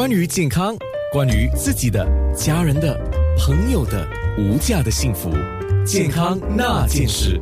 [0.00, 0.74] 关于健康，
[1.12, 2.98] 关于自己的、家人的、
[3.36, 5.30] 朋友的无价的幸福，
[5.84, 7.38] 健康那件事。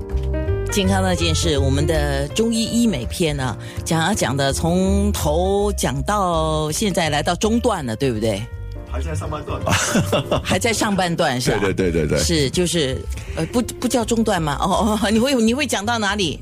[0.73, 8.43] 健康那件事，我们的中医医美篇呢，讲啊讲的从头讲到现在来到中段了，对不对？
[8.91, 9.63] 还在上半段，
[10.43, 11.59] 还在上半段是吧？
[11.61, 13.01] 对对对对对是就是
[13.37, 14.59] 呃不不叫中段吗？
[14.61, 16.41] 哦哦，你会你会讲到哪里？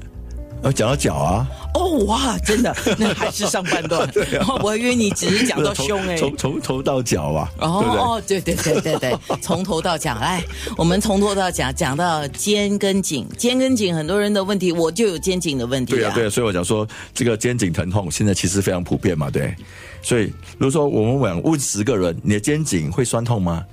[0.63, 4.09] 呃，讲到脚啊，哦哇，真的，那还是上半段。
[4.49, 6.17] 哦我以为你只是讲到胸哎。
[6.17, 8.01] 从从头到脚啊，哦对不对？
[8.01, 10.43] 哦，对对对对对，从头到脚来，
[10.77, 15.97] 我们从头到脚讲到肩跟颈，肩跟颈很多人的问题，我就有肩颈的问题啊。
[15.97, 19.55] 对啊，对啊，所以我讲说，这个肩颈疼痛现在其实非常普遍嘛，对。
[20.03, 23.65] 所以如果说我们问问十个人，你的肩颈会酸痛吗？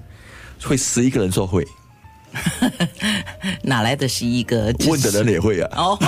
[0.61, 1.66] 会十一个人说会，
[3.64, 4.73] 哪来的十一个？
[4.88, 6.00] 问的人也会啊，哦，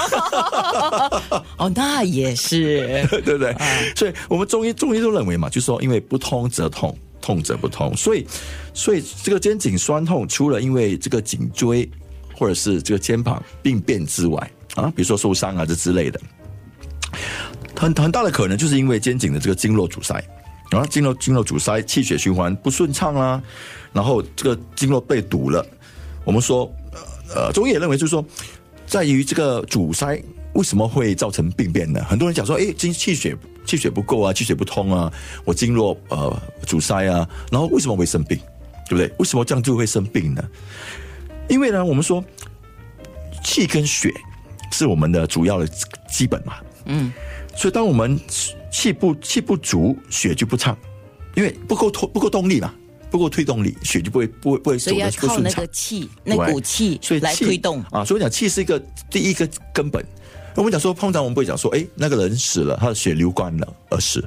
[1.57, 3.05] 哦，那也是。
[3.23, 3.55] 对不对？
[3.95, 8.25] 所以我们中医中医都认为嘛，就是说因为不通则痛，痛则不通，所以
[8.73, 11.89] 所以这个肩颈酸痛，除了因为这个颈椎
[12.33, 16.19] 或者是这个肩膀病变之外啊，比如说受伤啊这之类的，
[17.75, 20.15] 很很大的可能就是因为肩颈的这个经络阻塞
[20.71, 23.41] 啊，经络经络阻塞，气血循环不顺畅啦，
[23.93, 25.65] 然后这个经络被堵了。
[26.25, 26.69] 我们说，
[27.33, 28.25] 呃，中医也认为就是说，
[28.85, 30.21] 在于这个阻塞
[30.53, 32.03] 为什么会造成病变呢？
[32.03, 35.11] 很多人讲说，哎，经气血气血不够啊，气血不通啊，
[35.45, 38.37] 我经络呃阻塞啊，然后为什么会生病？
[38.87, 39.11] 对不对？
[39.17, 40.43] 为什么这样就会生病呢？
[41.47, 42.23] 因为呢，我们说
[43.43, 44.11] 气跟血
[44.71, 45.67] 是我们的主要的
[46.09, 47.11] 基本嘛，嗯，
[47.55, 48.19] 所以当我们
[48.71, 50.77] 气不气不足，血就不畅，
[51.35, 52.73] 因为不够通不够动力嘛，
[53.09, 55.67] 不够推动力，血就不会不会不会走的不顺畅靠那个。
[55.67, 57.83] 气，那股气来所以气推动。
[57.91, 60.03] 啊，所以讲气是一个第一个根本。
[60.55, 64.23] 我们讲说，通常我们不会讲说，哎，那个人死了，他的血流干了而死。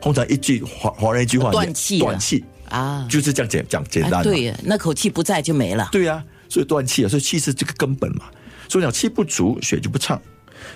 [0.00, 5.88] 通常一句华华人一句话，断气了断气啊就是这样简讲简单对呀，那口气不在就没了。
[5.92, 8.24] 对啊，所以断气啊，所以气是这个根本嘛。
[8.68, 10.20] 所以讲气不足，血就不畅，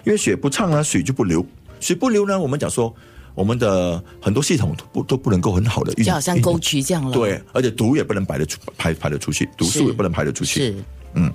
[0.05, 1.45] 因为血不畅呢，水就不流，
[1.81, 2.95] 水不流呢，我们讲说
[3.37, 10.61] 我们的很多系统都不都不能够很好的运，就好像运沟渠这样了。，对，而且毒也不能排得出排排得出去，毒素也不能排得出去。
[10.61, 10.75] 是
[11.15, 11.33] 嗯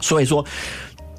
[0.00, 0.44] 所以说，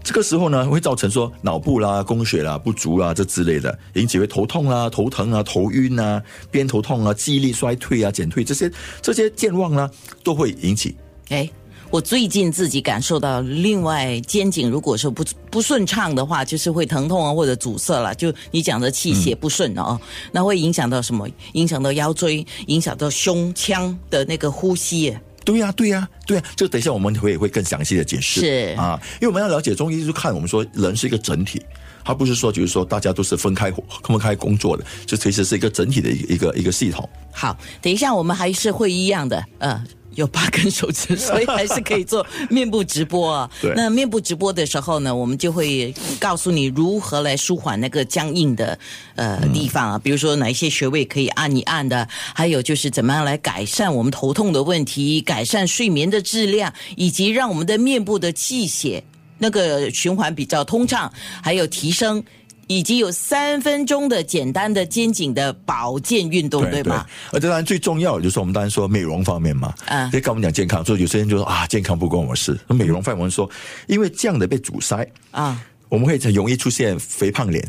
[0.04, 9.90] 这个时候呢，会造成说脑部啦、供血啦不足啦这之类的，引起会头痛啦、头疼啊、头晕啊、偏头痛啊、记忆力衰退啊、减退这些这些健忘呢，
[10.24, 10.96] 都会引起。
[11.30, 11.50] 哎。
[11.94, 18.16] 我最近自己感受到，另外肩颈如果说不不顺畅的话，就是会疼痛啊，或者阻塞了。
[18.16, 20.02] 就你讲的气血不顺哦，
[20.32, 21.30] 那会影响到什么？
[21.52, 25.16] 影响到腰椎，影响到胸腔的那个呼吸。
[25.46, 28.40] 对呀、对呀、对呀、这等一下我们会会更详细的解释。
[28.40, 31.62] 是啊，因为我们要了解中医，就是看我们说人是一个整体，
[32.04, 33.72] 它不是说就是说大家都是分开
[34.04, 37.08] 分开工作的，就其实是一个整体的一个一个一个系统。
[37.32, 39.84] 好，等一下我们还是会一样的，呃，
[40.16, 43.50] 有八根手指， 所以还是可以做面部直播啊。
[43.76, 48.78] 那面部直播的时候呢，我们就会告诉你如何来舒缓那个僵硬的
[49.16, 59.04] 呃地方啊，比如说哪一些穴位可以按一按的，还有就是怎么样来改善我们头痛的问题，改善睡眠的质量，以及让我们的面部的气血
[59.40, 62.24] 那个循环比较通畅，还有提升。
[62.68, 67.06] 以及有三分钟的简单的肩颈的保健运动，对吗？
[67.32, 72.58] 而当然最重要的就是我们当然说美容方面嘛，啊所以跟我们讲健康，所以有些人就说啊，健康不关我事。
[72.68, 73.50] 那美容方面我们说，
[73.88, 77.68] 因为这样的被阻塞，啊，我们会很容易出现肥胖脸、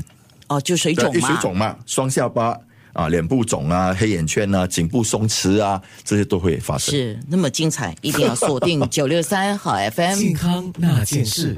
[0.49, 2.57] 哦，就水肿对嘛，水肿嘛、双下巴
[2.93, 6.95] 啊、脸部肿啊、黑眼圈啊、颈部松弛啊，这些都会发生。
[6.95, 10.15] 是那么精彩，一定要锁定 九六三好 FM。
[10.15, 11.57] 健康那件事。